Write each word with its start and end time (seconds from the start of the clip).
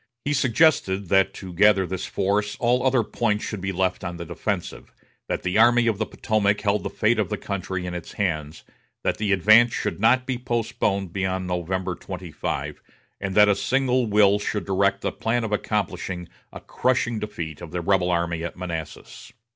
He 0.25 0.33
suggested 0.33 1.09
that 1.09 1.31
to 1.35 1.53
gather 1.53 1.85
this 1.85 2.07
force 2.07 2.55
all 2.59 2.83
other 2.83 3.03
points 3.03 3.45
should 3.45 3.61
be 3.61 3.71
left 3.71 4.03
on 4.03 4.17
the 4.17 4.25
defensive; 4.25 4.91
that 5.29 5.43
the 5.43 5.59
Army 5.59 5.85
of 5.85 5.99
the 5.99 6.07
Potomac 6.07 6.61
held 6.61 6.81
the 6.81 6.89
fate 6.89 7.19
of 7.19 7.29
the 7.29 7.37
country 7.37 7.85
in 7.85 7.93
its 7.93 8.13
hands; 8.13 8.63
that 9.03 9.17
the 9.19 9.31
advance 9.31 9.73
should 9.73 9.99
not 9.99 10.25
be 10.25 10.39
postponed 10.39 11.13
beyond 11.13 11.45
November 11.45 11.93
25; 11.93 12.81
and 13.19 13.35
that 13.35 13.47
a 13.47 13.53
single 13.55 14.07
will 14.07 14.39
should 14.39 14.65
direct 14.65 15.01
the 15.01 15.11
plan 15.11 15.43
of 15.43 15.51
accomplishing 15.51 16.27
a 16.51 16.59
crushing 16.59 17.19
defeat 17.19 17.61
of 17.61 17.69
the 17.69 17.79
rebel 17.81 18.09
army 18.09 18.43
at 18.43 18.57
Manassas. 18.57 19.31